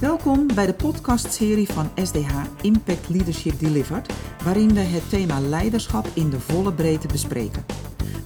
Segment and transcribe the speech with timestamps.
[0.00, 4.12] Welkom bij de podcastserie van SDH Impact Leadership Delivered,
[4.44, 7.64] waarin we het thema leiderschap in de volle breedte bespreken.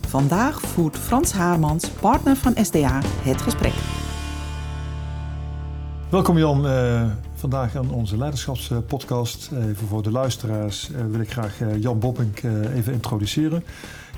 [0.08, 3.72] Vandaag voert Frans Haarmans, partner van SDH, het gesprek.
[6.10, 9.50] Welkom Jan, uh, vandaag aan onze leiderschapspodcast.
[9.52, 12.42] Even voor de luisteraars uh, wil ik graag Jan Bobbink
[12.74, 13.64] even introduceren.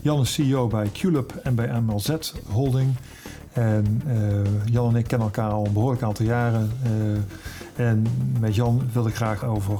[0.03, 2.95] Jan is CEO bij QLab en bij MLZ Holding.
[3.55, 4.03] En
[4.65, 6.71] Jan en ik kennen elkaar al een behoorlijk aantal jaren.
[7.77, 8.07] en
[8.41, 9.79] met Jan wil ik graag over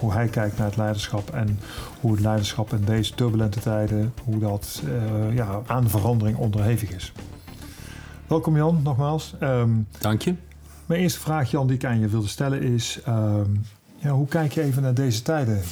[0.00, 1.58] hoe hij kijkt naar het leiderschap en
[2.00, 4.82] hoe het leiderschap in deze turbulente tijden, hoe dat
[5.32, 7.12] ja, aan verandering onderhevig is.
[8.26, 9.34] Welkom Jan, nogmaals.
[9.42, 10.34] Um, Dank je.
[10.86, 13.50] Mijn eerste vraag, Jan, die ik aan je wilde stellen is: ehm,
[13.96, 15.62] ja, hoe kijk je even naar deze tijden?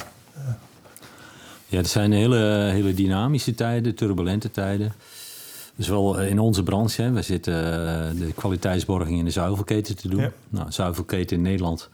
[1.67, 4.93] Ja, het zijn hele, hele dynamische tijden, turbulente tijden.
[5.77, 10.21] Zowel in onze branche, hè, we zitten uh, de kwaliteitsborging in de zuivelketen te doen.
[10.21, 10.31] Ja.
[10.49, 11.89] Nou, zuivelketen in Nederland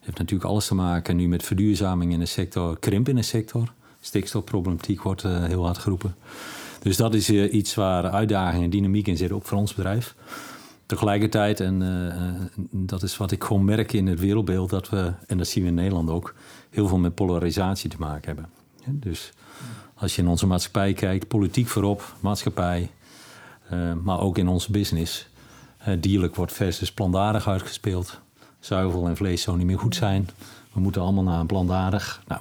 [0.00, 3.72] heeft natuurlijk alles te maken nu met verduurzaming in de sector, krimp in de sector.
[4.00, 6.14] Stikstofproblematiek wordt uh, heel hard geroepen.
[6.82, 10.14] Dus dat is uh, iets waar uitdagingen en dynamiek in zitten, ook voor ons bedrijf.
[10.86, 15.38] Tegelijkertijd, en uh, dat is wat ik gewoon merk in het wereldbeeld, dat we, en
[15.38, 16.34] dat zien we in Nederland ook,
[16.70, 18.48] heel veel met polarisatie te maken hebben.
[18.90, 19.32] Dus
[19.94, 22.90] als je in onze maatschappij kijkt, politiek voorop, maatschappij,
[24.02, 25.26] maar ook in onze business.
[25.88, 28.20] Uh, dierlijk wordt versus plantaardig uitgespeeld.
[28.60, 30.28] Zuivel en vlees zou niet meer goed zijn.
[30.72, 32.22] We moeten allemaal naar een plantaardig.
[32.26, 32.40] Nou,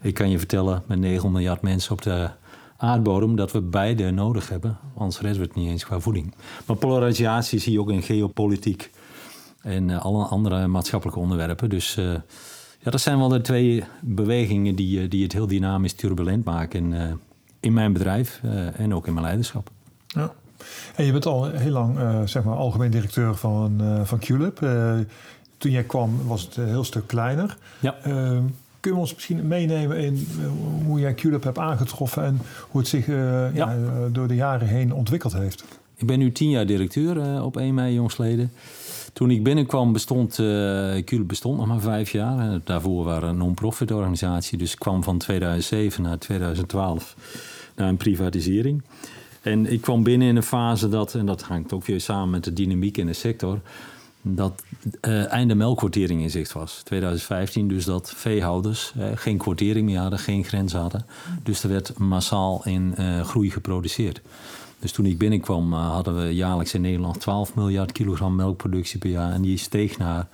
[0.00, 2.30] ik kan je vertellen, met 9 miljard mensen op de
[2.76, 4.78] aardbodem dat we beide nodig hebben.
[4.96, 6.34] Anders redden we het niet eens qua voeding.
[6.66, 8.90] Maar polarisatie zie je ook in geopolitiek
[9.60, 11.68] en uh, alle andere maatschappelijke onderwerpen.
[11.68, 11.94] Dus
[12.80, 17.20] ja, dat zijn wel de twee bewegingen die, die het heel dynamisch turbulent maken in,
[17.60, 18.40] in mijn bedrijf
[18.76, 19.70] en ook in mijn leiderschap.
[20.06, 20.32] Ja.
[20.94, 21.98] En je bent al heel lang
[22.28, 24.58] zeg maar algemeen directeur van, van QLab.
[25.58, 27.56] toen jij kwam was het een heel stuk kleiner.
[27.80, 27.94] Ja.
[28.84, 30.46] Kun je ons misschien meenemen in eh,
[30.86, 32.40] hoe jij QLab hebt aangetroffen en
[32.70, 33.16] hoe het zich uh,
[33.54, 33.72] ja.
[33.72, 33.76] ja.
[34.12, 35.64] door de jaren heen ontwikkeld heeft?
[35.96, 38.52] Ik ben nu tien jaar directeur uh, op 1 mei jongsleden.
[39.12, 42.60] Toen ik binnenkwam bestond uh, bestond nog maar vijf jaar.
[42.64, 44.58] daarvoor waren we een non-profit organisatie.
[44.58, 47.16] Dus ik kwam van 2007 naar 2012
[47.76, 48.82] naar een privatisering.
[49.44, 52.44] En ik kwam binnen in een fase dat, en dat hangt ook weer samen met
[52.44, 53.60] de dynamiek in de sector
[54.22, 54.62] dat
[55.00, 56.80] uh, einde melkquotering in zicht was.
[56.84, 61.06] 2015 dus dat veehouders uh, geen quotering meer hadden, geen grens hadden.
[61.42, 64.20] Dus er werd massaal in uh, groei geproduceerd.
[64.78, 69.32] Dus toen ik binnenkwam hadden we jaarlijks in Nederland 12 miljard kilogram melkproductie per jaar.
[69.32, 70.26] En die steeg naar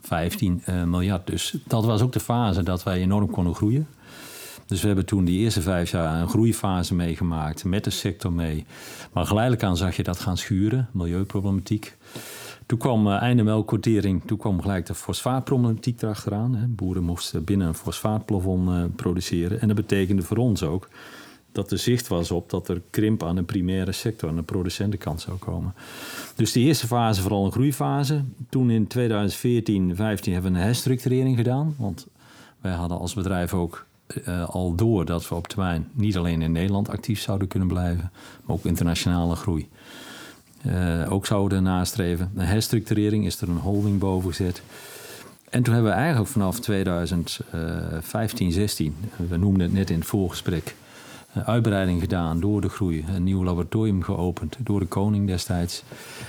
[0.00, 1.26] 15 miljard.
[1.26, 3.86] Dus dat was ook de fase dat wij enorm konden groeien.
[4.68, 8.64] Dus we hebben toen die eerste vijf jaar een groeifase meegemaakt met de sector mee.
[9.12, 11.96] Maar geleidelijk aan zag je dat gaan schuren, milieuproblematiek.
[12.66, 13.64] Toen kwam uh, einde
[14.26, 16.54] toen kwam gelijk de fosfaatproblematiek erachteraan.
[16.54, 16.66] Hè.
[16.66, 19.60] Boeren moesten binnen een fosfaatplafond uh, produceren.
[19.60, 20.88] En dat betekende voor ons ook
[21.52, 25.20] dat er zicht was op dat er krimp aan de primaire sector, aan de producentenkant
[25.20, 25.74] zou komen.
[26.34, 28.22] Dus die eerste fase vooral een groeifase.
[28.48, 31.74] Toen in 2014, 15 hebben we een herstructurering gedaan.
[31.78, 32.06] Want
[32.60, 33.86] wij hadden als bedrijf ook
[34.26, 38.10] uh, al door dat we op termijn niet alleen in Nederland actief zouden kunnen blijven,
[38.44, 39.68] maar ook internationale groei
[40.66, 42.30] uh, ook zouden nastreven.
[42.34, 44.62] Een herstructurering is er een holding boven gezet.
[45.50, 48.94] En toen hebben we eigenlijk vanaf 2015, 16,
[49.28, 50.74] we noemden het net in het voorgesprek,
[51.44, 53.04] uitbreiding gedaan door de groei.
[53.14, 55.82] Een nieuw laboratorium geopend door de koning destijds.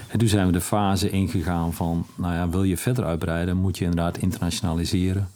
[0.07, 3.77] En toen zijn we de fase ingegaan van, nou ja, wil je verder uitbreiden, moet
[3.77, 5.29] je inderdaad internationaliseren.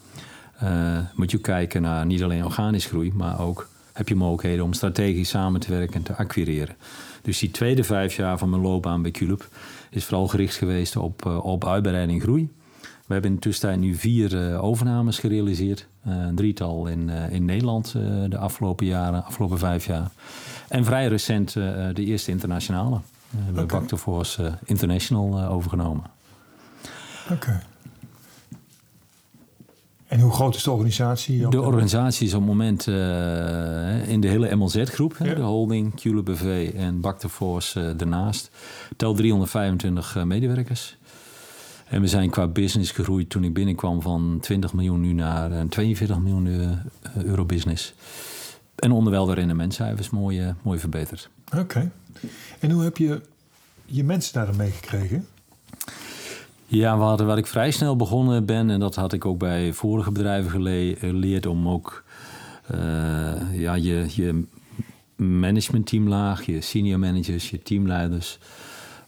[0.63, 4.73] Uh, moet je kijken naar niet alleen organisch groei, maar ook heb je mogelijkheden om
[4.73, 6.75] strategisch samen te werken en te acquireren.
[7.21, 9.47] Dus die tweede vijf jaar van mijn loopbaan bij Culub
[9.89, 12.51] is vooral gericht geweest op, uh, op uitbreiding en groei.
[12.81, 15.87] We hebben in de tussentijd nu vier uh, overnames gerealiseerd.
[16.03, 17.91] Een drietal in, in Nederland
[18.29, 20.09] de afgelopen jaren, afgelopen vijf jaar.
[20.67, 22.99] En vrij recent de eerste internationale.
[23.29, 23.79] we hebben okay.
[23.79, 26.03] Back Force International overgenomen.
[27.31, 27.61] Oké.
[30.13, 31.47] En hoe groot is de organisatie?
[31.47, 35.33] De organisatie is op het moment uh, in de hele MLZ-groep, ja.
[35.33, 38.49] de holding, QLBV en Bacterforce uh, daarnaast,
[38.97, 40.97] telt 325 uh, medewerkers.
[41.87, 46.19] En we zijn qua business gegroeid toen ik binnenkwam van 20 miljoen nu naar 42
[46.19, 46.77] miljoen
[47.15, 47.93] euro business.
[48.75, 51.29] En onderwijl de rendementcijfers mooi, mooi verbeterd.
[51.57, 51.91] Oké.
[52.59, 53.21] En hoe heb je
[53.85, 55.27] je mensen daarin meegekregen?
[56.73, 60.51] Ja, wat, ik vrij snel begonnen ben, en dat had ik ook bij vorige bedrijven
[60.99, 62.03] geleerd, om ook
[62.71, 64.43] uh, ja, je, je
[65.15, 68.39] managementteamlaag, je senior managers, je teamleiders,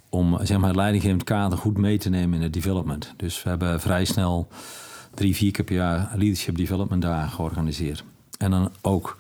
[0.10, 3.14] om zeg maar, het leidinggevend kader goed mee te nemen in het development.
[3.18, 4.48] Dus we hebben vrij snel
[5.14, 8.04] drie, vier keer per jaar leadership development dagen georganiseerd.
[8.38, 9.18] En dan ook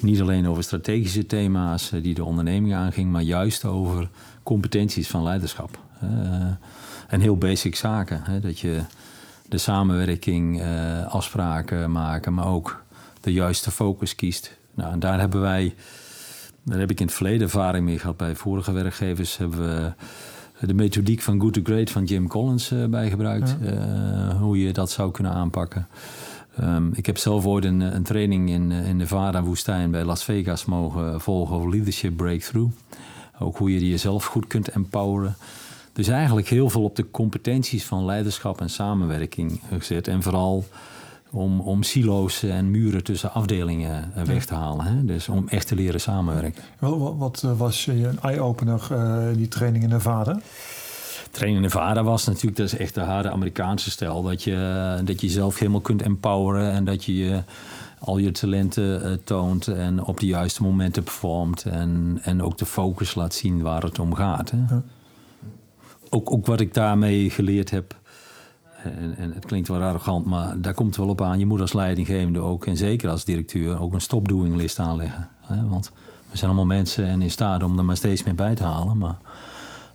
[0.00, 4.08] niet alleen over strategische thema's die de onderneming aanging, maar juist over
[4.42, 5.78] competenties van leiderschap.
[6.04, 6.10] Uh,
[7.08, 8.20] en heel basic zaken.
[8.24, 8.80] Hè, dat je
[9.48, 12.82] de samenwerking, uh, afspraken maken, maar ook
[13.20, 14.56] de juiste focus kiest.
[14.74, 15.74] Nou, en daar hebben wij,
[16.62, 19.92] daar heb ik in het verleden ervaring mee gehad bij vorige werkgevers, hebben we
[20.66, 23.56] de methodiek van Good to Great van Jim Collins uh, bij gebruikt.
[23.62, 25.86] Uh, hoe je dat zou kunnen aanpakken.
[26.60, 30.64] Um, ik heb zelf ooit een, een training in, in de Vara-woestijn bij Las Vegas
[30.64, 32.72] mogen volgen over Leadership Breakthrough.
[33.38, 35.36] Ook hoe je jezelf goed kunt empoweren.
[35.96, 40.08] Dus eigenlijk heel veel op de competenties van leiderschap en samenwerking gezet.
[40.08, 40.64] En vooral
[41.30, 44.84] om, om silo's en muren tussen afdelingen eh, weg te halen.
[44.84, 45.04] Hè?
[45.04, 46.62] Dus om echt te leren samenwerken.
[46.78, 50.40] Wat, wat eh, was een eye-opener, uh, die training in Nevada?
[51.30, 54.22] Training in Nevada was natuurlijk, dat is echt de harde Amerikaanse stijl.
[54.22, 57.42] Dat je, dat je jezelf helemaal kunt empoweren en dat je
[57.98, 61.64] al je talenten toont en op de juiste momenten performt.
[61.64, 64.50] En, en ook de focus laat zien waar het om gaat.
[64.50, 64.58] Hè?
[64.74, 64.82] Ja.
[66.10, 67.96] Ook, ook wat ik daarmee geleerd heb
[68.94, 71.38] en, en, het klinkt wel arrogant, maar daar komt het wel op aan.
[71.38, 75.28] Je moet als leidinggevende ook, en zeker als directeur, ook een stop-doing list aanleggen.
[75.68, 75.90] Want
[76.30, 78.98] we zijn allemaal mensen en in staat om er maar steeds meer bij te halen.
[78.98, 79.16] Maar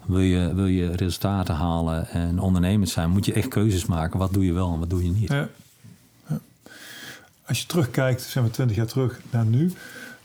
[0.05, 4.19] wil je, wil je resultaten halen en ondernemend zijn, moet je echt keuzes maken.
[4.19, 5.29] Wat doe je wel en wat doe je niet?
[5.29, 5.49] Ja.
[7.45, 9.73] Als je terugkijkt, zijn we twintig jaar terug naar nu.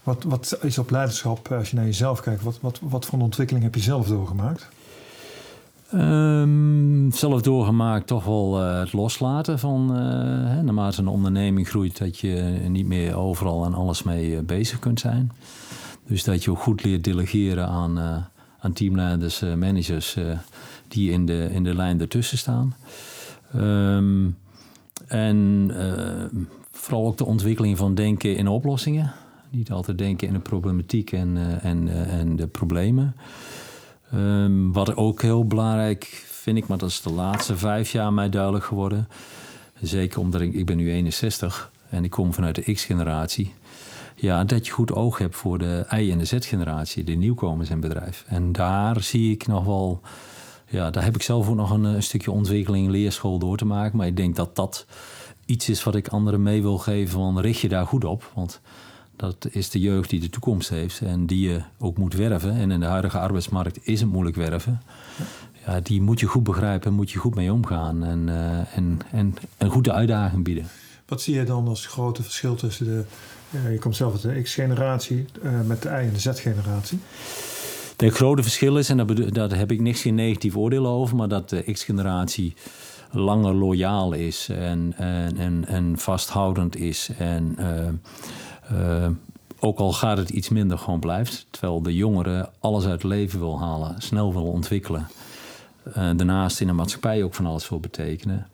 [0.02, 3.24] Wat, wat is op leiderschap, als je naar jezelf kijkt, wat, wat, wat voor een
[3.24, 4.68] ontwikkeling heb je zelf doorgemaakt?
[5.94, 9.98] Um, zelf doorgemaakt toch wel uh, het loslaten van uh,
[10.48, 12.32] hè, naarmate een onderneming groeit, dat je
[12.68, 15.32] niet meer overal en alles mee uh, bezig kunt zijn.
[16.06, 17.98] Dus dat je goed leert delegeren aan,
[18.58, 20.16] aan teamleiders, managers
[20.88, 22.74] die in de, in de lijn ertussen staan.
[23.56, 24.36] Um,
[25.06, 25.70] en
[26.72, 29.12] vooral ook de ontwikkeling van denken in oplossingen.
[29.50, 33.14] Niet altijd denken in de problematiek en, en, en de problemen.
[34.14, 38.28] Um, wat ook heel belangrijk vind ik, maar dat is de laatste vijf jaar mij
[38.28, 39.08] duidelijk geworden.
[39.80, 43.54] Zeker omdat ik, ik ben nu 61 en ik kom vanuit de X-generatie.
[44.14, 47.80] Ja, dat je goed oog hebt voor de Y- en de Z-generatie, de nieuwkomers in
[47.80, 48.24] bedrijf.
[48.26, 50.00] En daar zie ik nog wel,
[50.68, 53.96] ja, daar heb ik zelf ook nog een, stukje ontwikkeling, leerschool door te maken.
[53.96, 54.86] Maar ik denk dat dat
[55.44, 58.30] iets is wat ik anderen mee wil geven, van richt je daar goed op.
[58.34, 58.60] Want
[59.16, 62.52] dat is de jeugd die de toekomst heeft en die je ook moet werven.
[62.52, 64.82] En in de huidige arbeidsmarkt is het moeilijk werven.
[65.66, 69.34] Ja, die moet je goed begrijpen, moet je goed mee omgaan en, uh, en, en
[69.58, 70.66] een goede uitdaging bieden.
[71.06, 73.04] Wat zie je dan als grote verschil tussen de,
[73.50, 76.98] uh, je komt zelf uit de X-generatie, uh, met de Y- en de Z-generatie?
[77.96, 81.48] Het grote verschil is, en daar, heb ik niks geen negatief oordeel over, maar dat
[81.48, 82.54] de X-generatie
[83.10, 87.56] langer loyaal is en, en, en, en vasthoudend is en
[88.72, 89.08] uh,
[89.58, 91.46] ook al gaat het iets minder, gewoon blijft.
[91.50, 95.08] Terwijl de jongeren alles uit leven wil halen, snel wil ontwikkelen.
[95.88, 98.46] Uh, daarnaast in de maatschappij ook van alles wil betekenen.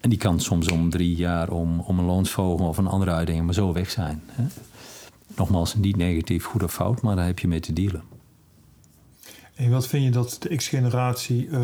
[0.00, 3.44] En die kan soms om drie jaar om, om een loonsvogel of een andere uitdaging
[3.44, 4.22] maar zo weg zijn.
[4.26, 4.44] Hè?
[5.36, 8.02] Nogmaals, niet negatief, goed of fout, maar daar heb je mee te dealen.
[9.54, 11.60] En wat vind je dat de X-generatie uh,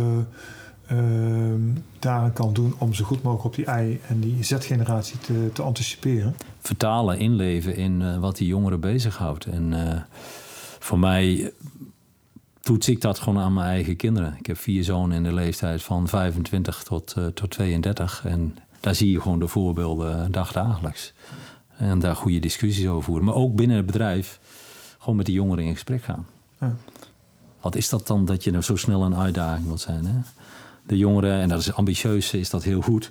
[1.99, 5.63] daaraan kan doen om zo goed mogelijk op die I- en die Z-generatie te, te
[5.63, 6.37] anticiperen?
[6.61, 9.45] vertalen, inleven in uh, wat die jongeren bezighoudt.
[9.45, 10.01] En uh,
[10.79, 11.53] voor mij
[12.61, 14.35] toets ik dat gewoon aan mijn eigen kinderen.
[14.39, 18.23] Ik heb vier zonen in de leeftijd van 25 tot, uh, tot 32.
[18.25, 21.13] En daar zie je gewoon de voorbeelden dagdagelijks.
[21.77, 23.25] En daar goede discussies over voeren.
[23.25, 24.41] Maar ook binnen het bedrijf
[24.99, 26.27] gewoon met die jongeren in gesprek gaan.
[26.61, 26.77] Ja.
[27.61, 30.07] Wat is dat dan dat je nou zo snel een uitdaging wilt zijn?
[30.07, 30.21] Hè?
[30.87, 33.11] De jongeren, en dat is ambitieus, is dat heel goed.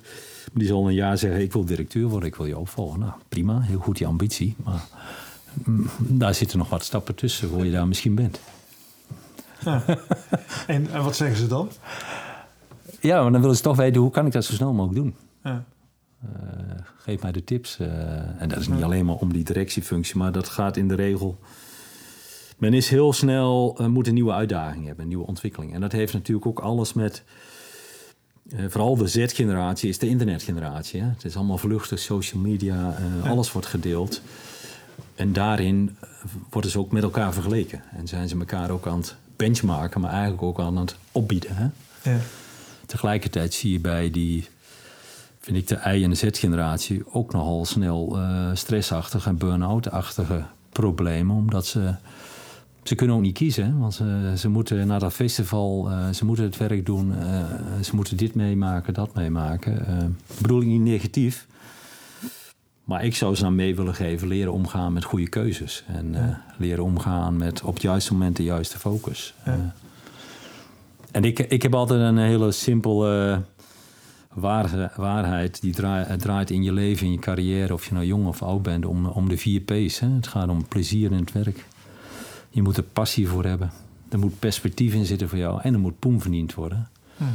[0.52, 3.00] Die zal een jaar zeggen, ik wil directeur worden, ik wil je opvolgen.
[3.00, 4.56] Nou, prima, heel goed die ambitie.
[4.64, 4.84] Maar
[5.64, 8.40] mm, daar zitten nog wat stappen tussen voor je daar misschien bent.
[9.64, 9.84] Ja.
[10.66, 11.70] En, en, wat zeggen ze dan?
[13.00, 15.14] Ja, maar dan willen ze toch weten, hoe kan ik dat zo snel mogelijk doen?
[15.44, 15.64] Ja.
[16.24, 16.30] Uh,
[16.96, 17.78] geef mij de tips.
[17.80, 17.88] Uh,
[18.40, 21.38] en dat is niet alleen maar om die directiefunctie, maar dat gaat in de regel...
[22.58, 25.74] Men is heel snel, uh, moet een nieuwe uitdaging hebben, een nieuwe ontwikkeling.
[25.74, 27.24] En dat heeft natuurlijk ook alles met
[28.56, 31.00] uh, vooral de Z-generatie is de internetgeneratie.
[31.00, 31.06] Hè?
[31.06, 33.30] Het is allemaal vluchtig, social media, uh, ja.
[33.30, 34.20] alles wordt gedeeld.
[35.14, 35.96] En daarin
[36.50, 37.82] worden ze ook met elkaar vergeleken.
[37.96, 41.56] En zijn ze elkaar ook aan het benchmarken, maar eigenlijk ook aan het opbieden.
[41.56, 41.66] Hè?
[42.10, 42.18] Ja.
[42.86, 44.48] Tegelijkertijd zie je bij die,
[45.40, 51.36] vind ik de I- en de Z-generatie ook nogal snel uh, stressachtige en burn-out-achtige problemen.
[51.36, 51.94] Omdat ze
[52.82, 56.44] ze kunnen ook niet kiezen, want ze, ze moeten naar dat festival, uh, ze moeten
[56.44, 57.44] het werk doen, uh,
[57.82, 59.84] ze moeten dit meemaken, dat meemaken.
[59.88, 60.04] Uh,
[60.40, 61.46] bedoel ik niet negatief,
[62.84, 65.84] maar ik zou ze dan mee willen geven, leren omgaan met goede keuzes.
[65.86, 66.42] En ja.
[66.58, 69.34] leren omgaan met op het juiste moment de juiste focus.
[69.44, 69.74] Ja.
[71.10, 73.42] en ik, ik heb altijd een hele simpele
[74.32, 78.26] waar, waarheid die draait, draait in je leven, in je carrière, of je nou jong
[78.26, 79.98] of oud bent, om, om de vier P's.
[79.98, 80.08] Hè.
[80.08, 81.66] Het gaat om plezier in het werk.
[82.52, 83.70] Je moet er passie voor hebben.
[84.08, 86.88] Er moet perspectief in zitten voor jou en er moet poen verdiend worden.
[87.16, 87.28] Mm.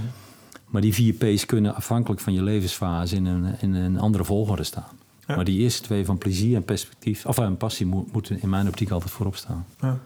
[0.66, 4.64] Maar die vier P's kunnen afhankelijk van je levensfase in een, in een andere volgorde
[4.64, 4.98] staan.
[5.28, 5.36] Ja.
[5.36, 8.92] Maar die eerste twee van plezier en perspectief, of en passie, moeten in mijn optiek
[8.92, 9.66] altijd voorop staan.
[9.82, 9.98] Ja.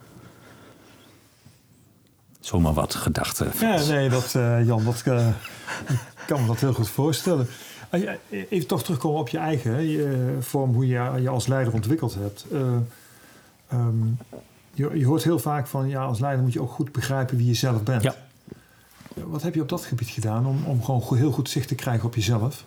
[2.39, 3.51] Zomaar wat gedachten.
[3.59, 5.27] Ja, nee, dat, uh, Jan, dat uh,
[6.27, 7.47] kan me dat heel goed voorstellen.
[8.29, 12.45] Even toch terugkomen op je eigen je vorm, hoe je je als leider ontwikkeld hebt.
[12.51, 12.77] Uh,
[13.73, 14.17] um,
[14.73, 17.47] je, je, hoort heel vaak van, ja, als leider moet je ook goed begrijpen wie
[17.47, 18.03] je zelf bent.
[18.03, 18.15] Ja.
[19.13, 22.05] Wat heb je op dat gebied gedaan om, om gewoon heel goed zicht te krijgen
[22.05, 22.65] op jezelf?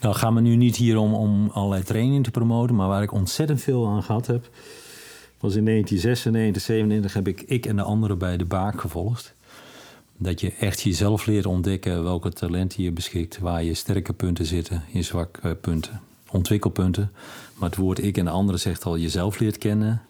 [0.00, 3.12] Nou, gaat me nu niet hier om, om allerlei training te promoten, maar waar ik
[3.12, 4.50] ontzettend veel aan gehad heb,
[5.40, 9.34] was in 1996, 97 heb ik ik en de anderen bij de Baak gevolgd.
[10.16, 14.82] Dat je echt jezelf leert ontdekken welke talenten je beschikt, waar je sterke punten zitten,
[14.92, 16.00] je zwakke punten,
[16.30, 17.12] ontwikkelpunten.
[17.54, 20.02] Maar het woord ik en de anderen zegt al jezelf leert kennen.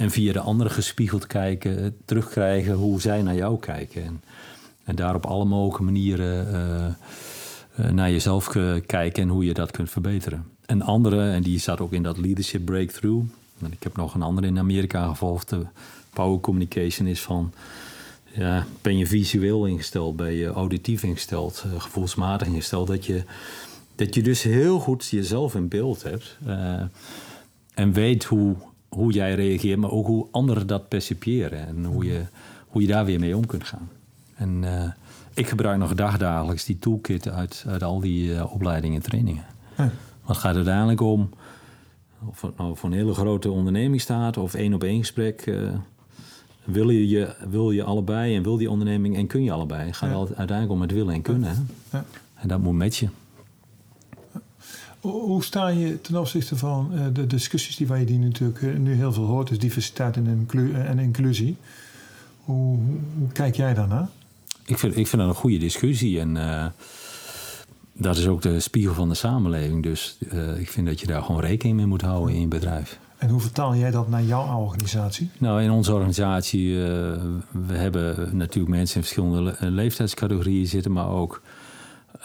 [0.00, 4.04] En via de anderen gespiegeld kijken, terugkrijgen hoe zij naar jou kijken.
[4.04, 4.22] En,
[4.84, 8.48] en daar op alle mogelijke manieren uh, uh, naar jezelf
[8.86, 10.44] kijken en hoe je dat kunt verbeteren.
[10.66, 13.24] En andere, en die zat ook in dat leadership breakthrough.
[13.62, 15.52] En ik heb nog een andere in Amerika gevolgd.
[16.12, 17.52] Power communication is van
[18.32, 23.22] ja, ben je visueel ingesteld, ben je auditief ingesteld, gevoelsmatig ingesteld, dat je,
[23.94, 26.38] dat je dus heel goed jezelf in beeld hebt
[27.74, 28.56] en weet hoe,
[28.90, 32.22] hoe jij reageert, maar ook hoe anderen dat percipiëren en hoe je,
[32.66, 33.88] hoe je daar weer mee om kunt gaan.
[34.34, 34.90] En uh,
[35.34, 39.44] ik gebruik nog dagdagelijks die toolkit uit, uit al die opleidingen en trainingen.
[39.74, 39.88] Hm.
[40.24, 41.30] het gaat uiteindelijk om,
[42.24, 45.46] of het nou voor een hele grote onderneming staat of één op één gesprek
[46.64, 49.86] wil je, je, wil je allebei en wil die onderneming en kun je allebei.
[49.86, 50.16] Het gaat ja.
[50.36, 51.68] uiteindelijk om het willen en kunnen.
[51.92, 52.04] Ja.
[52.34, 53.08] En dat moet met je.
[55.00, 58.76] Hoe sta je ten opzichte van uh, de discussies die waar je die natuurlijk uh,
[58.76, 61.56] nu heel veel hoort, dus diversiteit en, inclu en inclusie?
[62.44, 62.78] Hoe,
[63.18, 64.08] hoe, kijk jij daarnaar?
[64.64, 66.66] Ik vind, ik vind dat een goede discussie en uh,
[67.92, 69.82] dat is ook de spiegel van de samenleving.
[69.82, 70.18] Dus
[70.58, 72.98] ik vind dat je daar gewoon rekening mee moet houden in je bedrijf.
[73.20, 75.30] En hoe vertaal jij dat naar jouw organisatie?
[75.38, 76.84] Nou, in onze organisatie, uh,
[77.50, 81.42] we hebben natuurlijk mensen in verschillende leeftijdscategorieën zitten, maar ook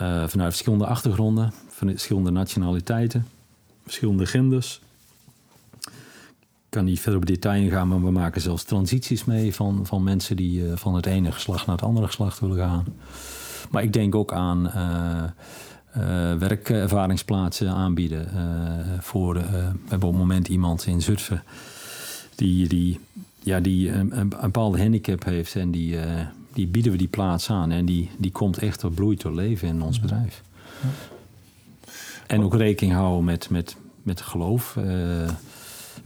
[0.02, 3.28] uh, vanuit verschillende achtergronden, van verschillende nationaliteiten,
[3.84, 4.82] verschillende genders.
[5.82, 10.04] Ik kan niet verder op detail ingaan, maar we maken zelfs transities mee van, van
[10.04, 12.86] mensen die uh, van het ene geslacht naar het andere geslacht willen gaan.
[13.70, 15.24] Maar ik denk ook aan uh,
[16.38, 18.30] werkervaringsplaatsen aanbieden.
[19.00, 19.42] Voor, we
[19.88, 21.44] hebben op het moment iemand in Zutphen
[22.36, 23.00] die, die,
[23.44, 25.98] ja, die een, een bepaalde handicap heeft en die,
[26.54, 27.72] die bieden we die plaats aan.
[27.72, 30.42] En die, die komt echt tot bloei tot leven in ons bedrijf.
[30.82, 31.15] Ja.
[32.28, 34.78] En ook rekening houden met, met, met geloof,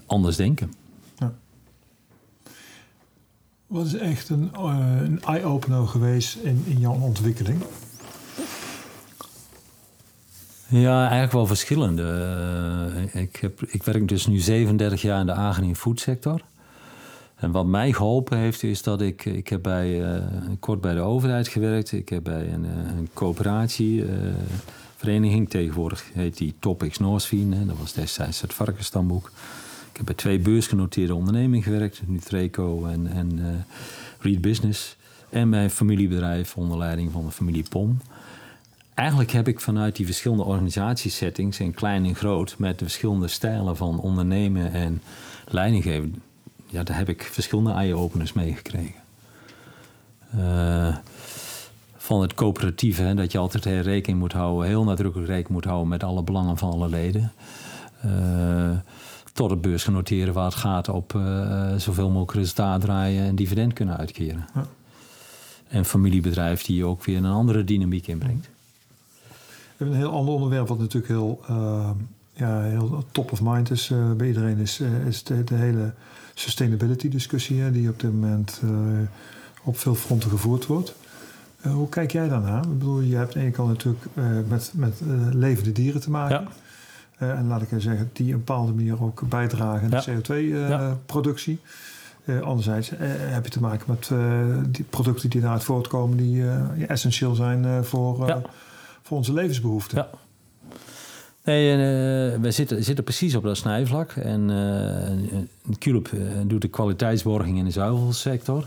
[0.05, 0.73] anders denken.
[1.17, 1.33] Ja.
[3.67, 7.61] Wat is echt een, een eye-opener geweest in, in jouw ontwikkeling?
[10.71, 12.03] Ja, eigenlijk wel verschillende.
[12.95, 16.41] Uh, ik, heb, ik werk dus nu 37 jaar in de agri- foodsector.
[17.35, 19.25] En wat mij geholpen heeft, is dat ik...
[19.25, 20.23] Ik heb bij, uh,
[20.59, 21.91] kort bij de overheid gewerkt.
[21.91, 24.05] Ik heb bij een, uh, een coöperatie,
[24.99, 25.49] vereniging.
[25.49, 27.67] Tegenwoordig heet die Topics Noordsveen.
[27.67, 29.31] Dat was destijds het varkensstamboek.
[29.91, 32.01] Ik heb bij twee beursgenoteerde ondernemingen gewerkt.
[32.05, 33.65] Nutreco en, en
[34.19, 34.97] Read Business.
[35.29, 37.99] En bij een familiebedrijf onder leiding van de familie Pom
[38.99, 43.77] eigenlijk heb ik vanuit die verschillende organisatiesettings, in klein en groot, met de verschillende stijlen
[43.77, 45.01] van ondernemen en
[45.47, 46.21] leidinggeven,
[46.65, 49.01] ja, daar heb ik verschillende eye-openers meegekregen.
[50.35, 50.95] Uh,
[52.09, 55.87] van het coöperatieve, hè, dat je altijd rekening moet houden, heel nadrukkelijk rekening moet houden
[55.87, 57.31] met alle belangen van alle leden.
[58.05, 58.77] Uh,
[59.33, 63.97] tot het beursgenoteren waar het gaat op uh, zoveel mogelijk resultaat draaien en dividend kunnen
[63.97, 64.47] uitkeren.
[64.53, 64.65] Ja.
[65.67, 68.45] En familiebedrijf die ook weer een andere dynamiek inbrengt.
[68.45, 68.49] We
[69.77, 71.89] hebben een heel ander onderwerp wat natuurlijk heel, uh,
[72.33, 74.57] ja, heel top of mind is bij iedereen.
[74.57, 75.93] Is, is de, de, hele
[76.33, 78.61] sustainability discussie die op dit moment
[79.63, 80.93] op veel fronten gevoerd wordt.
[81.61, 82.63] Hoe kijk jij daarnaar?
[82.63, 84.05] Ik bedoel, je hebt aan de ene kant natuurlijk
[84.47, 85.01] met, met
[85.31, 86.47] levende dieren te maken.
[87.19, 87.35] Ja.
[87.35, 90.21] en laat ik even zeggen, die op een bepaalde manier ook bijdragen aan de
[91.03, 91.59] CO2-productie.
[92.43, 94.11] anderzijds heb je te maken met
[94.75, 96.43] die producten die daaruit voortkomen die
[96.87, 98.41] essentieel zijn voor,
[99.01, 99.97] voor onze levensbehoeften.
[99.97, 100.09] Ja.
[101.43, 101.77] Nee,
[102.37, 104.11] we zitten, zitten precies op dat snijvlak.
[104.11, 104.49] En
[105.81, 108.65] uh, doet de kwaliteitsborging in de zuivelsector.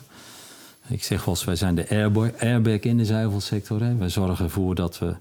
[0.93, 1.89] Ik zeg wel eens, wij zijn de
[2.39, 3.81] airbag in de zuivelsector.
[3.81, 3.97] Hè.
[3.97, 5.15] Wij zorgen ervoor dat we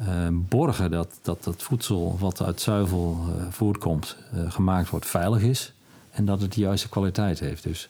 [0.00, 5.42] uh, borgen dat, dat het voedsel wat uit zuivel uh, voortkomt, uh, gemaakt wordt, veilig
[5.42, 5.72] is.
[6.10, 7.62] En dat het de juiste kwaliteit heeft.
[7.62, 7.88] Dus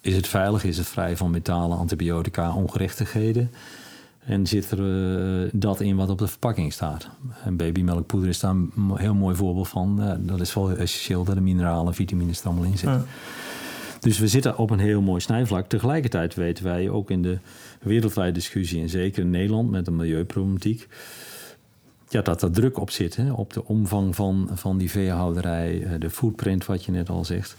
[0.00, 3.50] is het veilig, is het vrij van metalen, antibiotica, ongerechtigheden.
[4.24, 7.08] En zit er dat in wat op de verpakking staat.
[7.44, 10.18] En babymelkpoeder is daar een heel mooi voorbeeld van.
[10.18, 13.06] dat is wel essentieel dat de mineralen, vitamines er allemaal in zitten.
[14.02, 15.68] Dus we zitten op een heel mooi snijvlak.
[15.68, 17.38] Tegelijkertijd weten wij ook in de
[17.80, 20.88] wereldwijde discussie, en zeker in Nederland met de milieuproblematiek,
[22.08, 23.16] ja, dat er druk op zit.
[23.16, 27.24] Hè, op de omvang van, van die veehouderij, eh, de footprint, wat je net al
[27.24, 27.56] zegt.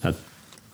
[0.00, 0.14] Nou,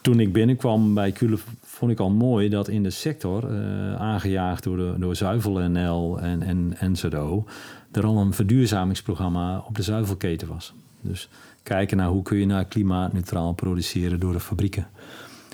[0.00, 4.64] toen ik binnenkwam bij Cule vond ik al mooi dat in de sector, uh, aangejaagd
[4.64, 7.45] door, de, door Zuivel NL en, en, en ZO,
[7.93, 10.75] er al een verduurzamingsprogramma op de zuivelketen was.
[11.00, 11.28] Dus
[11.62, 14.87] kijken naar hoe kun je naar klimaatneutraal produceren door de fabrieken.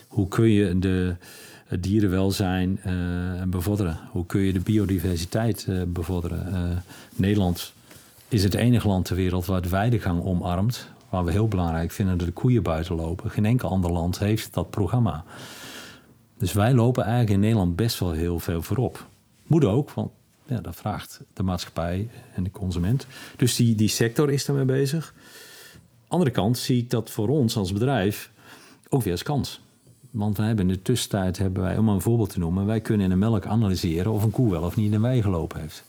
[0.08, 1.16] Hoe kun je de,
[1.66, 3.98] het dierenwelzijn uh, bevorderen?
[4.10, 6.48] Hoe kun je de biodiversiteit uh, bevorderen?
[6.52, 6.76] Uh,
[7.16, 7.72] Nederland
[8.28, 10.88] is het enige land ter wereld waar het weidegang omarmt.
[11.08, 13.30] Waar we heel belangrijk vinden dat de koeien buiten lopen.
[13.30, 15.24] Geen enkel ander land heeft dat programma.
[16.38, 19.06] Dus wij lopen eigenlijk in Nederland best wel heel veel voorop.
[19.46, 20.10] Moet ook, want
[20.46, 23.06] ja, dat vraagt de maatschappij en de consument.
[23.36, 25.14] Dus die, die sector is daarmee bezig.
[26.08, 28.30] Andere kant zie ik dat voor ons als bedrijf
[28.88, 29.60] ook weer als kans.
[30.10, 33.04] Want wij hebben in de tussentijd, hebben wij, om een voorbeeld te noemen, wij kunnen
[33.04, 35.84] in de melk analyseren of een koe wel of niet in de wei gelopen heeft.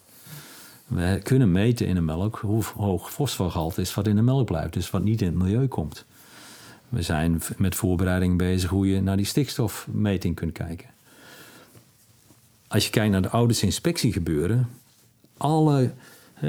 [0.88, 4.74] We kunnen meten in de melk hoe hoog fosforgehalte is wat in de melk blijft,
[4.74, 6.06] dus wat niet in het milieu komt.
[6.90, 10.90] We zijn met voorbereiding bezig hoe je naar die stikstofmeting kunt kijken.
[12.68, 14.70] Als je kijkt naar de oudersinspectie gebeuren,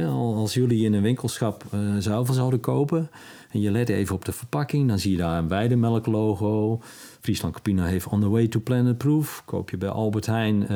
[0.04, 3.10] als jullie in een winkelschap uh, zuivel zouden kopen,
[3.50, 6.80] en je let even op de verpakking, dan zie je daar een weidemelklogo.
[7.20, 9.42] Friesland Campina heeft On the Way to Planet Proof.
[9.44, 10.68] Koop je bij Albert Heijn uh,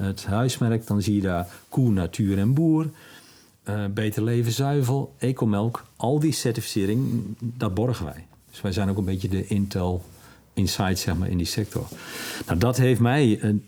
[0.00, 2.90] het huismerk, dan zie je daar Koe, Natuur en Boer.
[3.90, 5.84] Beter Leven Zuivel, Ecomelk.
[5.96, 8.26] Al die certificering, dat borgen wij.
[8.50, 10.04] Dus wij zijn ook een beetje de Intel
[10.52, 11.86] Insight zeg maar, in die sector.
[12.46, 13.58] Nou, dat heeft mij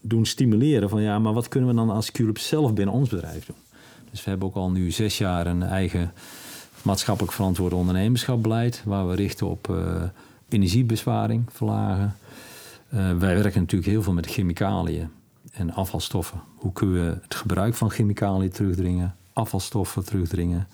[0.00, 3.46] doen stimuleren van ja, maar wat kunnen we dan als Culip zelf binnen ons bedrijf
[3.46, 3.56] doen?
[4.10, 6.12] Dus we hebben ook al nu zes jaar een eigen
[6.82, 10.02] maatschappelijk verantwoord ondernemerschapbeleid, waar we richten op uh,
[10.48, 12.16] energiebesparing verlagen.
[12.94, 15.08] Uh, wij werken natuurlijk heel veel met chemicaliën
[15.52, 16.40] en afvalstoffen.
[16.54, 20.68] Hoe kunnen we het gebruik van chemicaliën terugdringen, afvalstoffen terugdringen.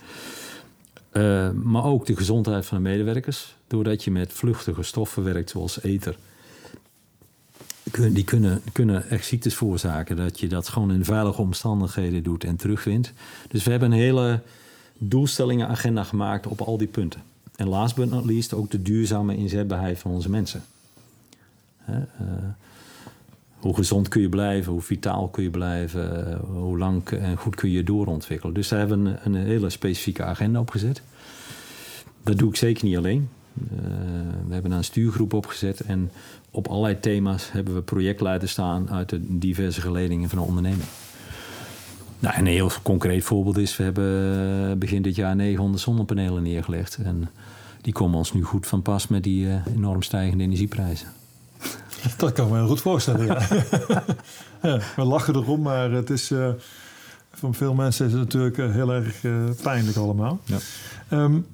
[1.12, 3.56] Uh, maar ook de gezondheid van de medewerkers.
[3.66, 6.16] Doordat je met vluchtige stoffen werkt, zoals ether.
[7.94, 10.16] Die kunnen, kunnen echt ziektes veroorzaken.
[10.16, 13.12] Dat je dat gewoon in veilige omstandigheden doet en terugwint.
[13.48, 14.40] Dus we hebben een hele
[14.98, 17.22] doelstellingenagenda gemaakt op al die punten.
[17.56, 20.62] En last but not least ook de duurzame inzetbaarheid van onze mensen.
[21.88, 21.96] uh,
[23.58, 27.54] hoe gezond kun je blijven, hoe vitaal kun je blijven, uh, hoe lang en goed
[27.54, 28.54] kun je doorontwikkelen.
[28.54, 31.02] Dus daar hebben een hele specifieke agenda opgezet.
[32.22, 33.28] Dat doe ik zeker niet alleen.
[33.54, 33.78] Uh,
[34.46, 36.10] we hebben een stuurgroep opgezet en
[36.50, 40.88] op allerlei thema's hebben we projectleiders staan uit de diverse geledingen van de onderneming.
[42.18, 46.96] Nou, een heel concreet voorbeeld is, we hebben eh, begin dit jaar 900 zonnepanelen neergelegd.
[46.96, 47.30] En
[47.80, 51.08] die komen ons nu goed van pas met die uh, enorm stijgende energieprijzen.
[52.16, 53.40] Dat kan me heel goed voorstellen, ja.
[54.62, 56.30] ja we lachen erom, maar het is...
[56.30, 56.48] Uh,
[57.32, 59.20] voor veel mensen is het natuurlijk heel erg
[59.62, 60.40] pijnlijk allemaal.
[60.44, 60.58] Ja.
[61.10, 61.46] Um,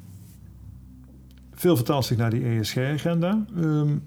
[1.60, 3.44] veel vertaalt zich naar die ESG-agenda.
[3.56, 4.02] Um,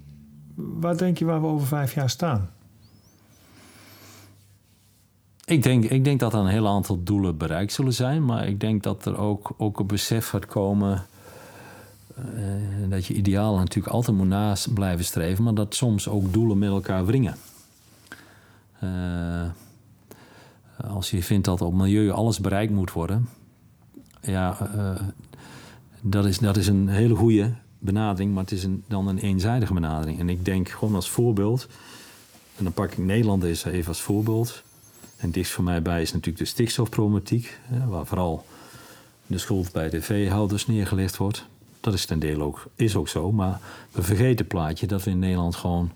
[0.55, 2.49] waar denk je waar we over vijf jaar staan?
[5.45, 8.25] Ik denk, ik denk dat er een heel aantal doelen bereikt zullen zijn.
[8.25, 11.05] Maar ik denk dat er ook, ook een besef gaat komen.
[12.17, 15.43] Uh, dat je ideaal natuurlijk altijd moet naast blijven streven.
[15.43, 17.35] Maar dat soms ook doelen met elkaar wringen.
[18.83, 19.43] Uh,
[20.77, 23.29] als je vindt dat op milieu alles bereikt moet worden.
[24.21, 25.01] Ja, uh,
[26.03, 28.33] dat, is, dat is een hele goede benadering.
[28.33, 30.19] Maar het is een, dan een eenzijdige benadering.
[30.19, 31.67] En ik denk gewoon als voorbeeld.
[32.57, 34.63] En dan pak ik Nederland even als voorbeeld
[35.23, 38.45] en dichtst voor mij bij is natuurlijk de stikstofproblematiek, waar vooral
[39.27, 41.45] de schuld bij de veehouders neergelegd wordt.
[41.79, 43.59] Dat is ten dele ook, is ook zo, maar
[43.91, 45.91] we vergeten het plaatje dat we in Nederland gewoon,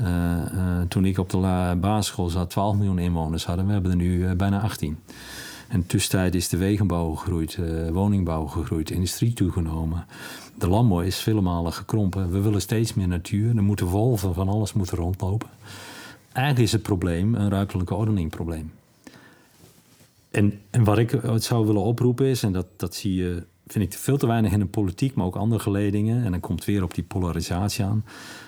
[0.00, 3.66] uh, uh, toen ik op de basisschool zat, 12 miljoen inwoners hadden.
[3.66, 4.98] We hebben er nu uh, bijna 18.
[5.68, 10.06] En tussentijd is de wegenbouw gegroeid, uh, woningbouw gegroeid, industrie toegenomen.
[10.58, 12.30] De landbouw is vele malen gekrompen.
[12.30, 13.56] We willen steeds meer natuur.
[13.56, 15.48] Er moeten wolven van alles moeten rondlopen.
[16.32, 18.72] Eigenlijk is het probleem een ruimtelijke ordeningprobleem.
[20.30, 23.98] En, en wat ik zou willen oproepen is, en dat, dat zie je, vind ik
[23.98, 26.94] veel te weinig in de politiek, maar ook andere geledingen, en dan komt weer op
[26.94, 28.04] die polarisatie aan,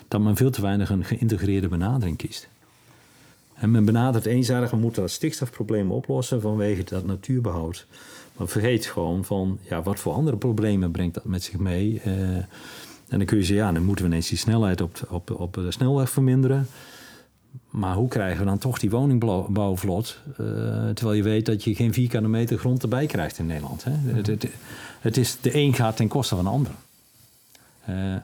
[0.07, 2.49] dat men veel te weinig een geïntegreerde benadering kiest.
[3.59, 7.85] En men benadert eenzijdig, we moeten dat stikstofprobleem oplossen vanwege dat natuurbehoud.
[8.37, 12.01] Maar vergeet gewoon van, ja, wat voor andere problemen brengt dat met zich mee?
[12.05, 12.13] Uh,
[13.07, 15.53] en dan kun je zeggen, ja, dan moeten we ineens die snelheid op, op, op
[15.53, 16.67] de snelweg verminderen.
[17.69, 20.19] Maar hoe krijgen we dan toch die woningbouw vlot?
[20.27, 20.37] Uh,
[20.93, 23.83] terwijl je weet dat je geen vierkante meter grond erbij krijgt in Nederland.
[23.83, 23.91] Hè?
[23.91, 24.47] Het, het,
[24.99, 26.71] het, is, de een gaat ten koste van de ander.
[27.89, 28.15] Uh,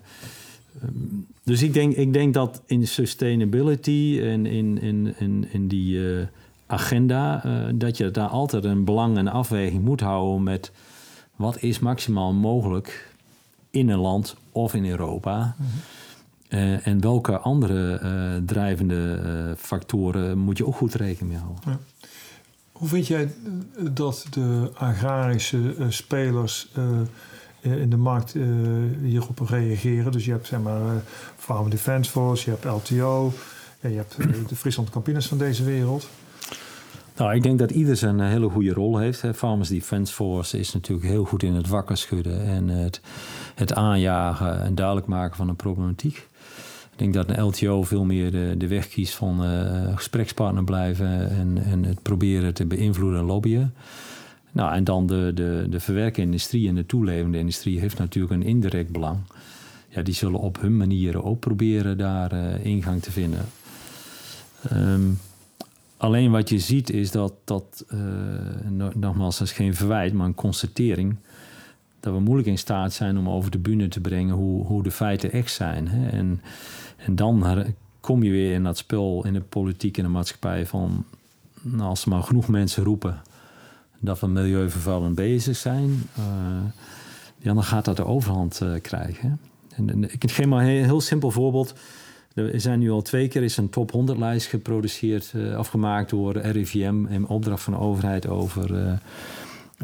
[1.44, 6.26] dus ik denk, ik denk dat in sustainability en in, in, in, in die uh,
[6.68, 7.42] agenda,
[7.76, 10.72] dat je daar altijd een belang en afweging moet houden met
[11.36, 13.14] wat is maximaal mogelijk
[13.70, 15.56] in een land of in Europa.
[15.58, 15.80] Mm -hmm.
[16.50, 21.64] Uh, en welke andere drijvende factoren moet je ook goed rekening mee houden?
[21.66, 22.08] Ja.
[22.72, 23.34] Hoe vind jij
[23.92, 26.68] dat de agrarische spelers
[27.66, 28.36] in de markt
[29.02, 30.12] hierop reageren?
[30.12, 30.82] Dus je hebt zeg maar
[31.38, 33.34] Farm Defence Force, je hebt LTO,
[33.80, 34.18] je hebt
[34.50, 36.08] de Friesland Campines van deze wereld.
[37.16, 39.24] Nou, ik denk dat ieder zijn hele goede rol heeft.
[39.36, 43.02] Farmers Defence Force is natuurlijk heel goed in het wakker schudden en het,
[43.56, 46.28] het aanjagen en duidelijk maken van een problematiek.
[46.92, 51.30] Ik denk dat een LTO veel meer de, de weg kiest van uh, gesprekspartner blijven
[51.30, 53.74] en, en het proberen te beïnvloeden en lobbyen.
[54.56, 58.44] Nou, en dan de, de, de verwerkende industrie en de toelevende industrie heeft natuurlijk een
[58.44, 59.20] indirect belang.
[59.90, 63.46] Ja, die zullen op hun manieren ook proberen daar uh, ingang te vinden.
[64.74, 65.20] Um,
[65.98, 68.00] alleen wat je ziet is dat, dat uh,
[68.94, 71.16] nogmaals, dat is geen verwijt, maar een constatering
[72.00, 74.92] dat we moeilijk in staat zijn om over de bühne te brengen hoe, hoe de
[74.92, 75.88] feiten echt zijn.
[75.88, 76.10] Hè?
[76.10, 76.42] En
[76.98, 77.66] en dan
[78.00, 81.06] kom je weer in dat spel in de politiek en de maatschappij van...
[81.62, 83.22] Nou, als er maar genoeg mensen roepen
[84.00, 86.04] dat we milieuvervuilend bezig zijn...
[86.20, 86.26] Uh,
[87.38, 89.40] ja, dan gaat dat de overhand uh, krijgen.
[89.76, 91.74] En, ik geef maar een heel, simpel voorbeeld.
[92.34, 96.38] Er zijn nu al twee keer is een top 100 lijst geproduceerd, uh, afgemaakt door
[96.38, 99.00] RIVM in opdracht van de overheid over,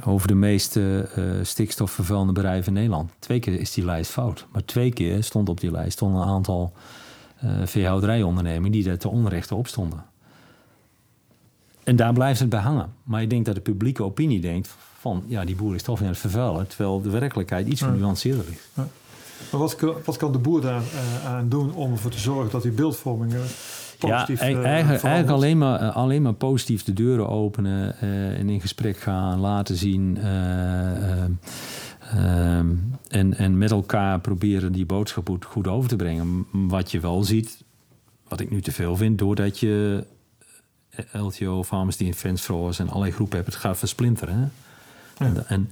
[0.05, 1.09] over de meeste
[1.43, 3.11] stikstofvervuilende bedrijven in Nederland.
[3.19, 6.23] Twee keer is die lijst fout, maar twee keer stond op die lijst stond een
[6.23, 6.73] aantal
[7.63, 10.03] veehoudeриjondernemingen die er te onrechte op stonden.
[11.83, 12.93] En daar blijft het bij hangen.
[13.03, 15.23] Maar ik denk dat de publieke opinie denkt van...
[15.27, 16.67] ja, die boer is toch weer aan het vervuilen...
[16.67, 18.69] terwijl de werkelijkheid iets genuanceerder ligt.
[18.73, 18.87] Ja.
[19.51, 22.61] Maar wat, wat, kan de boer daar uh, aan doen om ervoor te zorgen dat
[22.61, 23.33] die beeldvorming...
[23.99, 27.99] Positief, ja, uh, eigenlijk, alleen, maar, alleen maar positief de deuren openen
[28.37, 30.17] en in gesprek gaan, laten zien
[32.15, 32.75] Ehm,
[33.07, 36.45] en, en met elkaar proberen die boodschap goed, goed over te brengen.
[36.51, 37.63] Wat je wel ziet,
[38.27, 40.05] wat ik nu te veel vind, doordat je
[40.91, 44.35] eh, LTO, Farmers Defence Force en allerlei groepen hebt, het gaat versplinteren.
[44.35, 45.25] Hè?
[45.25, 45.71] En, en,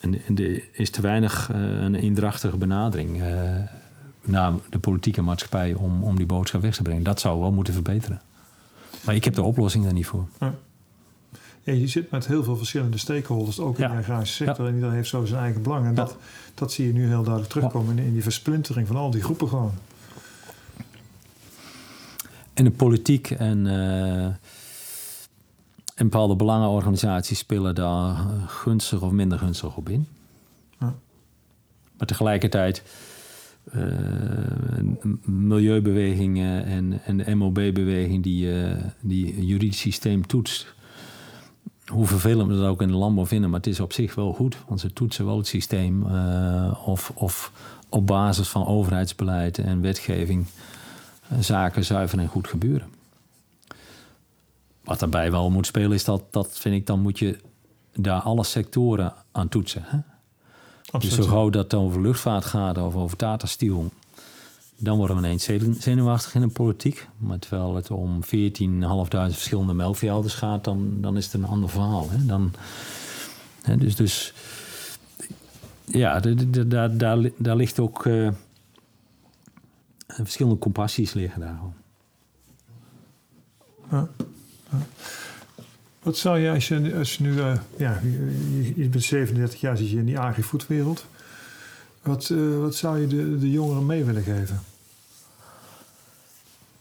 [0.00, 3.28] en, er is te weinig uh, een eendrachtige benadering uh,
[4.22, 7.02] naar de politieke maatschappij om, om die boodschap weg te brengen.
[7.02, 8.20] Dat zou wel moeten verbeteren.
[9.04, 10.28] Maar ik heb de oplossing daar niet voor.
[10.40, 10.54] Ja.
[11.64, 14.66] Ja, je zit met heel veel verschillende stakeholders, ook in de agrarische sector.
[14.66, 15.86] En iedereen heeft zo zijn eigen belang.
[15.86, 16.16] En dat,
[16.54, 19.48] dat zie je nu heel duidelijk terugkomen in, in die versplintering van al die groepen
[19.48, 19.72] gewoon.
[22.54, 24.36] En de politiek en, uh, en
[25.94, 30.06] bepaalde belangenorganisaties spelen daar gunstig of minder gunstig op in.
[30.80, 30.94] Ja.
[31.98, 32.82] Maar tegelijkertijd,
[33.74, 33.84] uh,
[35.24, 40.74] milieubewegingen en, en de MOB-beweging die, uh, die juridisch systeem toetst,
[41.86, 44.32] hoe vervelend we dat ook in de landbouw vinden, maar het is op zich wel
[44.32, 44.56] goed.
[44.68, 47.52] Want ze toetsen wel het systeem uh, of, of
[47.88, 50.46] op basis van overheidsbeleid en wetgeving
[51.40, 52.88] zaken zuiver en goed gebeuren.
[54.84, 57.38] Wat daarbij wel moet spelen is dat, dat vind ik, dan moet je
[57.94, 59.82] daar alle sectoren aan toetsen.
[59.86, 59.98] Hè?
[60.98, 63.90] Dus zo gauw dat het over luchtvaart gaat of over Tata Steel,
[64.76, 67.08] dan worden we ineens zenuwachtig in de politiek.
[67.18, 68.30] Maar terwijl het om 14.500
[69.10, 72.10] verschillende melkveehouders gaat, dan, dan is het een ander verhaal.
[72.10, 72.26] Hè?
[72.26, 72.52] Dan,
[73.62, 74.32] hè, dus, dus
[75.84, 76.20] ja,
[76.66, 78.28] daar, daar, daar ligt ook uh,
[80.06, 81.60] verschillende compassies liggen daar.
[83.90, 84.08] Ja,
[84.70, 84.78] ja.
[86.02, 89.76] Wat zou je als je, als je nu, uh, ja, je, je, bent 37 jaar,
[89.76, 91.06] zit je in die agri-foodwereld.
[92.02, 94.60] Wat, uh, wat zou je de, de jongeren mee willen geven?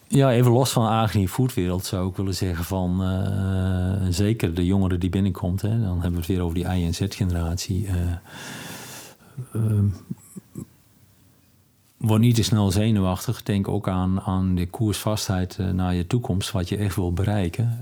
[0.07, 3.01] Ja, even los van agri-foodwereld zou ik willen zeggen van...
[3.01, 6.85] Uh, zeker de jongeren die binnenkomt, hè, dan hebben we het weer over die I-
[6.85, 7.85] en Z-generatie...
[7.85, 7.93] Uh,
[9.55, 9.83] uh,
[12.01, 13.43] word niet te snel zenuwachtig.
[13.43, 17.79] Denk ook aan, aan de koersvastheid naar je toekomst, wat je echt wil bereiken.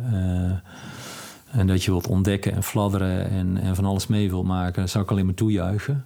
[1.51, 5.03] en dat je wilt ontdekken en fladderen en, en van alles mee wilt maken, zou
[5.03, 6.05] ik alleen maar toejuichen.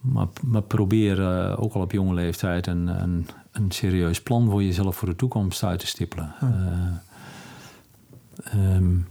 [0.00, 4.62] Maar, maar probeer uh, ook al op jonge leeftijd een, een, een, serieus plan voor
[4.62, 6.32] jezelf voor de toekomst uit te stippelen.
[6.38, 6.46] Hm.
[8.54, 9.06] Uh, um,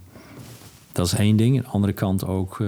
[0.91, 1.57] dat is één ding.
[1.57, 2.63] Aan de andere kant ook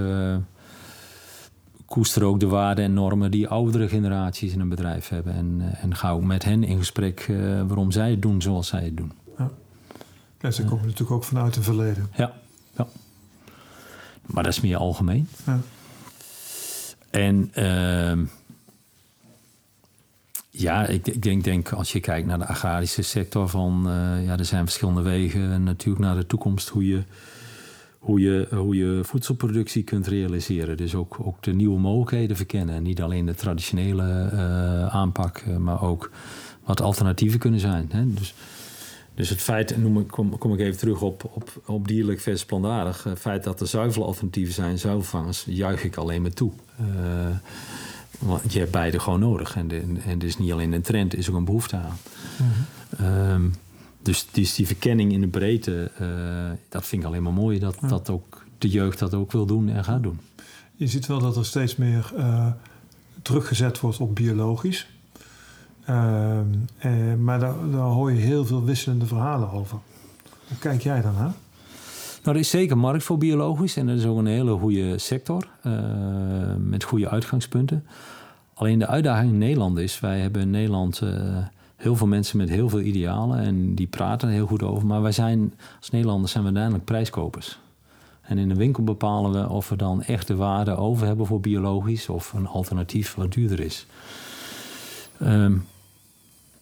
[1.90, 5.34] koester ook de waarden en normen die oudere generaties in een bedrijf hebben.
[5.34, 7.32] En, en ga ook met hen in gesprek
[7.68, 9.12] waarom zij het doen zoals zij het doen.
[9.38, 9.50] Ja,
[10.40, 12.10] ja ze komen natuurlijk ook vanuit het verleden.
[12.16, 12.34] Ja,
[12.78, 12.88] ja.
[14.26, 15.28] Maar dat is meer algemeen.
[15.46, 15.60] Ja.
[17.10, 18.28] En uh,
[20.50, 24.38] ja, ik, ik, denk, denk als je kijkt naar de agrarische sector, van uh, ja,
[24.38, 27.04] er zijn verschillende wegen natuurlijk naar de toekomst hoe je,
[28.00, 30.78] hoe je, hoe je voedselproductie kunt realiseren.
[30.78, 32.76] Dus ook, ook de nieuwe mogelijkheden verkennen.
[32.76, 36.12] En niet alleen de traditionele uh, aanpak, maar ook
[36.64, 37.90] wat alternatieven kunnen zijn.
[37.92, 38.14] Hè?
[38.14, 38.34] Dus,
[39.14, 42.46] dus het feit, noem ik, kom, kom ik even terug op, op, op dierlijk versus
[42.46, 43.04] plantaardig.
[43.04, 46.52] Het feit dat er zuivelalternatieven zijn, zuivelvangers, juich ik alleen maar toe.
[46.82, 46.88] Uh,
[48.20, 49.56] want je hebt beide gewoon nodig.
[49.56, 51.98] En, de, en het is niet alleen een trend, er is ook een behoefte aan.
[52.38, 53.54] Mm um,
[54.02, 57.60] dus, dus, die verkenning in de breedte, uh, dat vind ik alleen maar mooi.
[57.60, 57.88] Dat, ja.
[57.88, 60.20] dat ook de jeugd dat ook wil doen en gaat doen.
[60.76, 62.48] Je ziet wel dat er steeds meer uh,
[63.22, 64.88] teruggezet wordt op biologisch.
[65.90, 66.40] Uh,
[66.78, 69.78] eh, maar daar, daar, hoor je heel veel wisselende verhalen over.
[70.48, 71.36] Hoe kijk jij dan aan?
[72.24, 75.48] Nou, er is zeker markt voor biologisch en dat is ook een hele goede sector
[76.58, 77.86] met goede uitgangspunten.
[78.54, 81.02] Alleen de uitdaging in Nederland is, wij hebben in Nederland
[81.80, 84.88] heel veel mensen met heel veel idealen en die praten er heel goed over.
[84.88, 87.60] Maar wij zijn, als Nederlanders zijn we uiteindelijk prijskopers.
[88.22, 91.40] En in de winkel bepalen we of we dan echt de waarde over hebben voor
[91.40, 93.86] biologisch of een alternatief wat duurder is.
[95.22, 95.66] Um,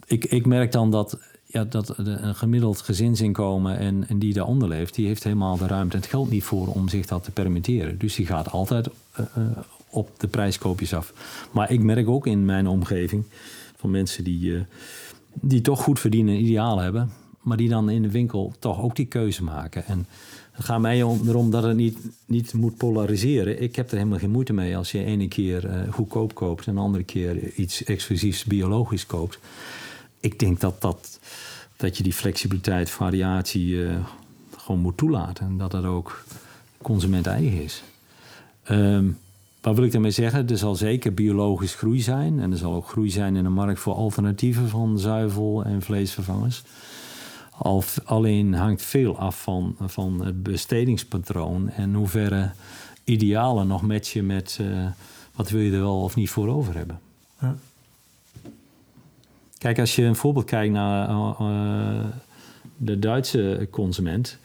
[0.06, 4.96] ik, ik merk dan dat, ja, dat een gemiddeld gezinsinkomen en, en die daaronder leeft,
[4.96, 7.98] die heeft helemaal de ruimte en het geld niet voor om zich dat te permitteren.
[7.98, 9.26] Dus die gaat altijd uh,
[9.90, 11.14] op de prijskoopjes af.
[11.52, 13.24] Maar ik merk ook in mijn omgeving
[13.76, 14.62] van mensen die, uh,
[15.42, 18.96] die toch goed verdienen en ideaal hebben, maar die dan in de winkel toch ook
[18.96, 19.86] die keuze maken.
[19.86, 20.06] En
[20.52, 23.62] het gaat mij erom dat het niet, niet moet polariseren.
[23.62, 26.74] Ik heb er helemaal geen moeite mee als je ene keer uh, goedkoop koopt en
[26.74, 29.40] de andere keer iets exclusiefs biologisch koopt
[30.20, 31.20] ik denk dat, dat,
[31.76, 33.98] dat je die flexibiliteit, variatie uh,
[34.58, 35.46] gewoon moet toelaten.
[35.46, 36.24] En dat dat ook
[36.82, 37.84] consument eigen is.
[38.70, 39.18] Um,
[39.68, 40.50] wat wil ik daarmee zeggen?
[40.50, 42.40] Er zal zeker biologisch groei zijn.
[42.40, 46.64] En er zal ook groei zijn in de markt voor alternatieven van zuivel en vleesvervangers.
[47.58, 52.52] Al, alleen hangt veel af van, van het bestedingspatroon en hoeverre
[53.04, 54.86] idealen nog matchen met uh,
[55.36, 57.00] wat wil je er wel of niet voor over hebben.
[57.42, 57.56] Ja.
[59.58, 62.06] Kijk, als je een voorbeeld kijkt naar uh,
[62.78, 64.38] de Duitse consument.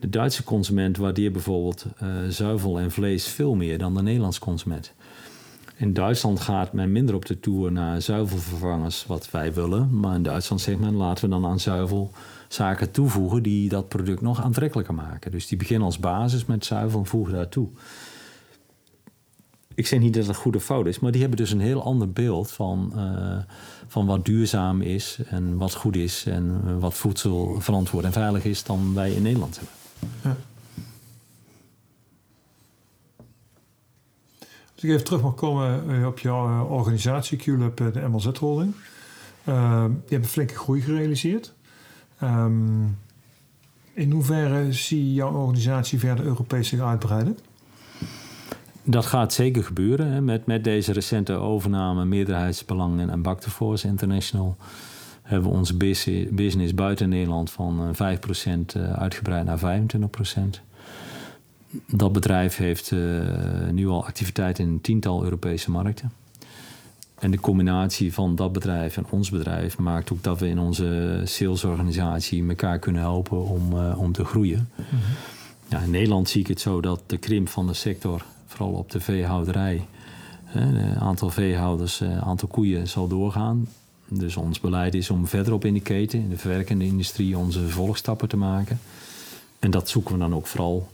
[0.00, 4.92] De Duitse consument waardeert bijvoorbeeld uh, zuivel en vlees veel meer dan de Nederlandse consument.
[5.76, 10.00] In Duitsland gaat men minder op de toer naar zuivelvervangers, wat wij willen.
[10.00, 12.10] Maar in Duitsland zegt men, laten we dan aan zuivel
[12.48, 15.30] zaken toevoegen die dat product nog aantrekkelijker maken.
[15.30, 17.68] Dus die beginnen als basis met zuivel en voegen daartoe
[19.74, 21.82] ik zeg niet dat het goed of fout is, maar die hebben dus een heel
[21.82, 23.38] ander beeld van, uh,
[23.86, 28.64] van wat duurzaam is en wat goed is en wat voedsel verantwoord en veilig is
[28.64, 29.79] dan wij in Nederland hebben.
[34.80, 38.74] Als ik even terug mag komen eh, op jouw eh, organisatie, QLab, de MLZ Holding.
[39.44, 41.52] Uh, je hebt een flinke groei gerealiseerd.
[42.22, 42.98] Um,
[43.94, 47.38] in hoeverre zie jouw organisatie verder Europees zich uitbreiden?
[48.82, 50.06] Dat gaat zeker gebeuren.
[50.06, 50.20] Hè.
[50.20, 54.56] Met, met deze recente overname meerderheidsbelangen en Bacterforce International
[55.30, 55.76] hebben we onze
[56.30, 60.60] business buiten Nederland van 5% eh, eh, uitgebreid naar 25%.
[61.86, 63.20] Dat bedrijf heeft uh,
[63.72, 66.12] nu al activiteit in een tiental Europese markten.
[67.18, 71.20] En de combinatie van dat bedrijf en ons bedrijf maakt ook dat we in onze
[71.24, 74.68] salesorganisatie elkaar kunnen helpen om, uh, om te groeien.
[74.74, 75.00] Mm -hmm.
[75.68, 78.90] ja, in Nederland zie ik het zo dat de krimp van de sector vooral op
[78.90, 79.86] de veehouderij.
[80.44, 83.68] Het aantal veehouders, eh, aantal koeien zal doorgaan.
[84.12, 88.28] Dus ons beleid is om verderop in de keten, in de verwerkende industrie, onze vervolgstappen
[88.28, 88.80] te maken.
[89.58, 90.88] En dat zoeken we dan ook vooral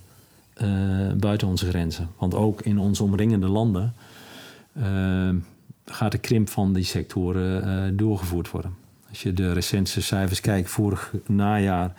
[0.63, 2.09] uh, buiten onze grenzen.
[2.19, 3.95] Want ook in onze omringende landen
[4.79, 5.29] uh,
[5.85, 8.75] gaat de krimp van die sectoren uh, doorgevoerd worden.
[9.09, 11.95] Als je de recentste cijfers kijkt, vorig najaar,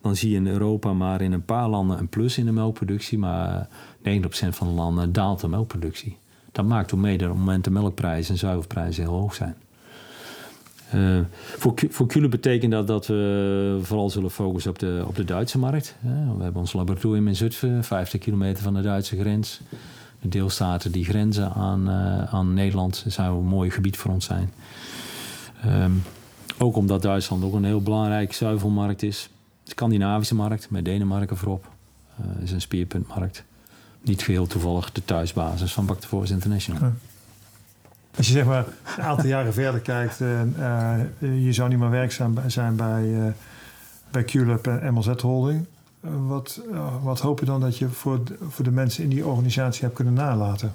[0.00, 3.18] dan zie je in Europa maar in een paar landen een plus in de melkproductie,
[3.18, 6.16] maar 90% van de landen daalt de melkproductie.
[6.52, 9.56] Dat maakt ook mee dat op het moment de melkprijzen en zuivelprijzen heel hoog zijn.
[10.94, 11.18] Uh,
[11.56, 15.94] voor, voor betekent dat dat we vooral zullen focussen op de, op de Duitse markt.
[16.36, 19.60] we hebben ons laboratorium in Zutphen, 50 kilometer van de Duitse grens.
[20.20, 24.52] De deelstaten die grenzen aan, uh, aan Nederland zou een mooi gebied voor ons zijn.
[25.66, 26.02] Um,
[26.58, 29.28] ook omdat Duitsland ook een heel belangrijk zuivelmarkt is.
[29.64, 31.68] Scandinavische markt, met Denemarken voorop,
[32.20, 33.44] uh, is een speerpuntmarkt.
[34.02, 36.92] Niet geheel toevallig de thuisbasis van Back International.
[38.18, 38.64] Als je zeg maar
[38.96, 40.50] een aantal jaren verder kijkt, uh,
[41.18, 43.26] je zou niet meer werkzaam zijn bij, uh,
[44.10, 45.66] bij QLab en MLZ Holding.
[46.00, 46.60] wat,
[47.02, 50.14] wat hoop je dan dat je voor voor de mensen in die organisatie hebt kunnen
[50.14, 50.72] nalaten?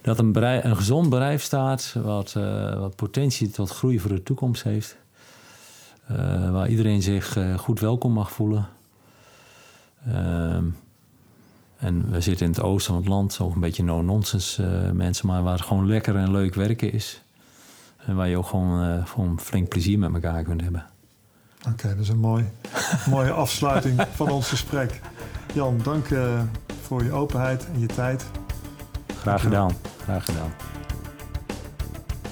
[0.00, 2.32] Dat een, een gezond bedrijf staat, wat,
[2.78, 4.96] wat potentie tot groei voor de toekomst heeft.
[6.50, 8.68] waar iedereen zich goed welkom mag voelen.
[10.06, 10.64] Ehm,
[11.78, 15.26] en we zitten in het oosten van het land, ook een beetje no-nonsense uh, mensen,
[15.26, 17.22] maar waar het gewoon lekker en leuk werken is.
[18.06, 20.86] En waar je ook gewoon, uh, gewoon flink plezier met elkaar kunt hebben.
[21.58, 22.44] Oké, okay, dat is een mooi,
[23.10, 25.00] mooie afsluiting van ons gesprek.
[25.54, 26.40] Jan, dank uh,
[26.82, 28.24] voor je openheid en je tijd.
[29.20, 29.70] Graag gedaan,
[30.02, 30.50] graag gedaan.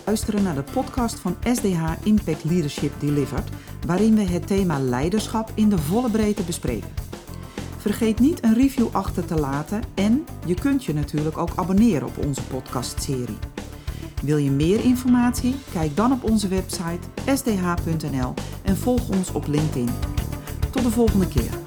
[0.04, 3.48] Luisteren naar de podcast van SDH Impact Leadership Delivered,
[3.86, 7.05] waarin we het thema leiderschap in de volle breedte bespreken.
[7.86, 12.24] Vergeet niet een review achter te laten en je kunt je natuurlijk ook abonneren op
[12.24, 13.38] onze podcastserie.
[14.22, 15.54] Wil je meer informatie?
[15.72, 19.88] Kijk dan op onze website sdh.nl en volg ons op LinkedIn.
[20.70, 21.65] Tot de volgende keer.